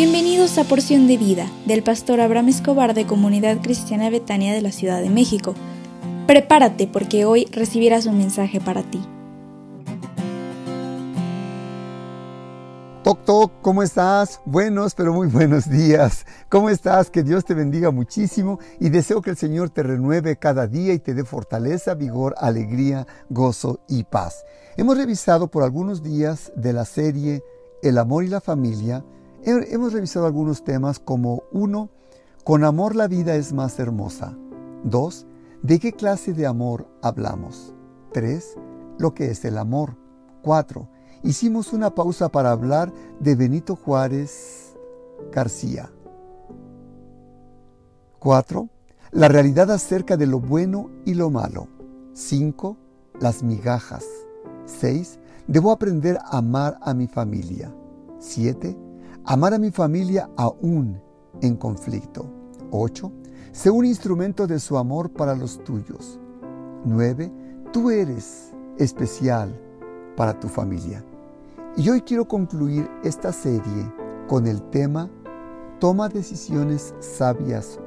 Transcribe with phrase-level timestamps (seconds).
[0.00, 4.70] Bienvenidos a Porción de Vida del pastor Abraham Escobar de Comunidad Cristiana Betania de la
[4.70, 5.56] Ciudad de México.
[6.28, 9.00] Prepárate porque hoy recibirás un mensaje para ti.
[13.02, 14.40] Toc Toc, ¿cómo estás?
[14.44, 16.26] Buenos, pero muy buenos días.
[16.48, 17.10] ¿Cómo estás?
[17.10, 21.00] Que Dios te bendiga muchísimo y deseo que el Señor te renueve cada día y
[21.00, 24.44] te dé fortaleza, vigor, alegría, gozo y paz.
[24.76, 27.42] Hemos revisado por algunos días de la serie
[27.82, 29.04] El amor y la familia.
[29.44, 31.90] Hemos revisado algunos temas como uno,
[32.44, 34.36] Con amor la vida es más hermosa.
[34.84, 35.26] 2.
[35.62, 37.74] ¿De qué clase de amor hablamos?
[38.12, 38.56] 3.
[38.98, 39.96] Lo que es el amor.
[40.42, 40.88] 4
[41.22, 44.76] hicimos una pausa para hablar de Benito Juárez
[45.32, 45.90] García.
[48.18, 48.68] 4.
[49.12, 51.68] La realidad acerca de lo bueno y lo malo.
[52.14, 52.76] 5.
[53.20, 54.04] Las migajas.
[54.66, 55.18] 6.
[55.46, 57.74] Debo aprender a amar a mi familia.
[58.18, 58.76] 7.
[59.30, 60.98] Amar a mi familia aún
[61.42, 62.24] en conflicto.
[62.70, 63.12] 8.
[63.52, 66.18] Sé un instrumento de su amor para los tuyos.
[66.86, 67.30] 9.
[67.70, 69.54] Tú eres especial
[70.16, 71.04] para tu familia.
[71.76, 73.92] Y hoy quiero concluir esta serie
[74.28, 75.10] con el tema
[75.78, 77.78] Toma decisiones sabias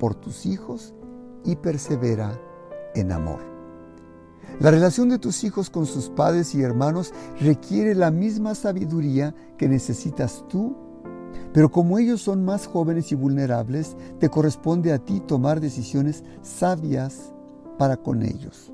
[0.00, 0.94] por tus hijos
[1.44, 2.36] y persevera
[2.96, 3.51] en amor.
[4.60, 9.68] La relación de tus hijos con sus padres y hermanos requiere la misma sabiduría que
[9.68, 10.76] necesitas tú,
[11.52, 17.32] pero como ellos son más jóvenes y vulnerables, te corresponde a ti tomar decisiones sabias
[17.78, 18.72] para con ellos.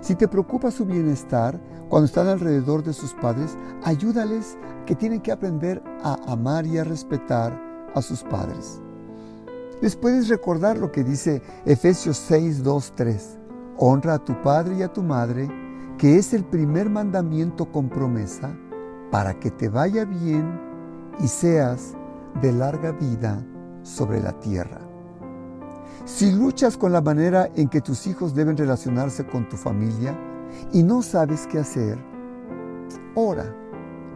[0.00, 4.56] Si te preocupa su bienestar cuando están alrededor de sus padres, ayúdales
[4.86, 7.58] que tienen que aprender a amar y a respetar
[7.94, 8.80] a sus padres.
[9.80, 13.38] Les puedes recordar lo que dice Efesios 6, 2, 3.
[13.76, 15.48] Honra a tu padre y a tu madre,
[15.98, 18.56] que es el primer mandamiento con promesa,
[19.10, 20.60] para que te vaya bien
[21.20, 21.94] y seas
[22.40, 23.44] de larga vida
[23.82, 24.80] sobre la tierra.
[26.04, 30.14] Si luchas con la manera en que tus hijos deben relacionarse con tu familia
[30.72, 31.98] y no sabes qué hacer,
[33.14, 33.54] ora,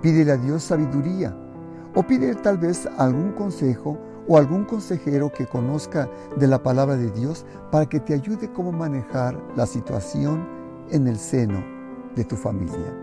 [0.00, 1.36] pídele a Dios sabiduría
[1.94, 3.98] o pídele tal vez algún consejo
[4.28, 8.72] o algún consejero que conozca de la palabra de Dios para que te ayude cómo
[8.72, 10.46] manejar la situación
[10.90, 11.62] en el seno
[12.14, 12.94] de tu familia.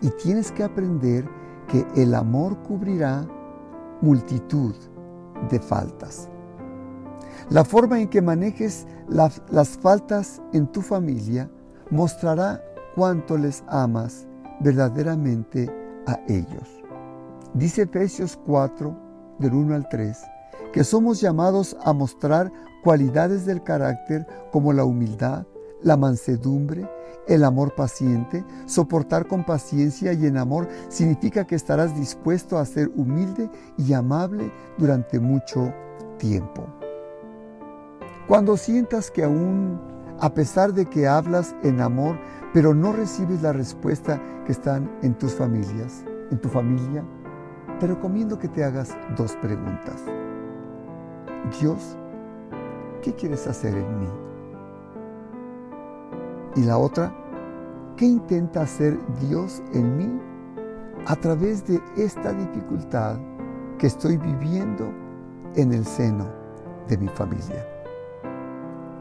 [0.00, 1.28] Y tienes que aprender
[1.66, 3.26] que el amor cubrirá
[4.00, 4.74] multitud
[5.50, 6.28] de faltas.
[7.50, 9.40] La forma en que manejes las,
[9.80, 11.50] faltas en tu familia
[11.90, 12.62] mostrará
[12.94, 14.26] cuánto les amas
[14.60, 15.68] verdaderamente
[16.06, 16.82] a ellos.
[17.54, 18.94] Dice Efesios 4,
[19.38, 20.18] del 1 al 3,
[20.72, 22.52] que somos llamados a mostrar
[22.82, 25.46] cualidades del carácter como la humildad,
[25.82, 26.88] la mansedumbre,
[27.26, 32.90] el amor paciente, soportar con paciencia y en amor significa que estarás dispuesto a ser
[32.96, 35.72] humilde y amable durante mucho
[36.18, 36.66] tiempo.
[38.26, 39.80] Cuando sientas que aún,
[40.20, 42.18] a pesar de que hablas en amor,
[42.52, 47.04] pero no recibes la respuesta que están en tus familias, en tu familia,
[47.78, 50.02] te recomiendo que te hagas dos preguntas.
[51.60, 51.96] Dios,
[53.02, 54.08] ¿qué quieres hacer en mí?
[56.56, 57.12] Y la otra,
[57.96, 60.20] ¿qué intenta hacer Dios en mí
[61.06, 63.18] a través de esta dificultad
[63.78, 64.92] que estoy viviendo
[65.54, 66.26] en el seno
[66.88, 67.66] de mi familia?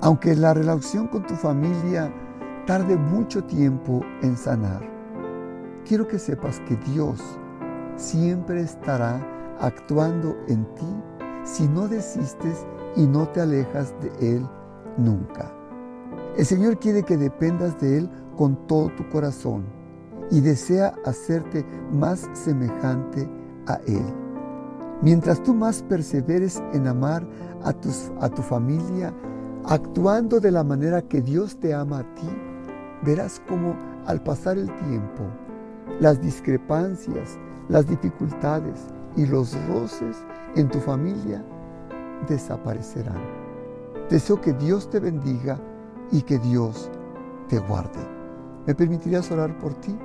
[0.01, 2.13] Aunque la relación con tu familia
[2.65, 4.81] tarde mucho tiempo en sanar,
[5.85, 7.21] quiero que sepas que Dios
[7.95, 9.19] siempre estará
[9.59, 10.95] actuando en ti
[11.47, 12.65] si no desistes
[12.95, 14.45] y no te alejas de Él
[14.97, 15.51] nunca.
[16.37, 19.63] El Señor quiere que dependas de Él con todo tu corazón
[20.29, 23.27] y desea hacerte más semejante
[23.65, 24.03] a Él.
[25.01, 27.25] Mientras tú más perseveres en amar
[27.63, 29.13] a, tus, a tu familia,
[29.65, 32.27] actuando de la manera que Dios te ama a ti,
[33.03, 35.23] verás cómo al pasar el tiempo,
[35.99, 37.37] las discrepancias,
[37.69, 40.17] las dificultades y los roces
[40.55, 41.43] en tu familia
[42.27, 43.21] desaparecerán.
[44.09, 45.59] Deseo que Dios te bendiga
[46.11, 46.89] y que Dios
[47.49, 47.99] te guarde.
[48.65, 49.97] ¿Me permitirías orar por ti?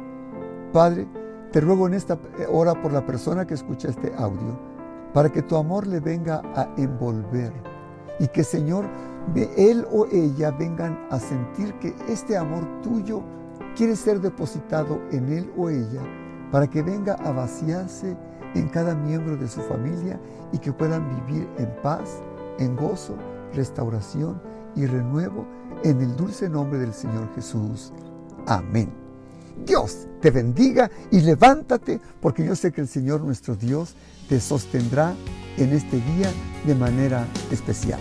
[0.72, 1.06] Padre,
[1.52, 2.18] te ruego en esta
[2.50, 4.58] hora por la persona que escucha este audio,
[5.12, 7.52] para que tu amor le venga a envolver
[8.18, 8.86] y que Señor
[9.56, 13.22] él o ella vengan a sentir que este amor tuyo
[13.76, 16.02] quiere ser depositado en él o ella
[16.50, 18.16] para que venga a vaciarse
[18.54, 20.20] en cada miembro de su familia
[20.52, 22.20] y que puedan vivir en paz,
[22.58, 23.16] en gozo,
[23.54, 24.40] restauración
[24.76, 25.46] y renuevo
[25.84, 27.92] en el dulce nombre del Señor Jesús.
[28.46, 28.90] Amén.
[29.66, 33.94] Dios te bendiga y levántate porque yo sé que el Señor nuestro Dios
[34.28, 35.14] te sostendrá
[35.56, 36.30] en este día
[36.66, 38.00] de manera especial.